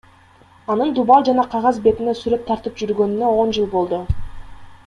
Анын 0.75 0.93
дубал 0.99 1.27
жана 1.27 1.45
кагаз 1.51 1.79
бетине 1.85 2.17
сүрөт 2.23 2.43
тартып 2.49 2.83
жүргөнүнө 2.83 3.33
он 3.45 3.57
жыл 3.59 3.73
болду. 3.79 4.05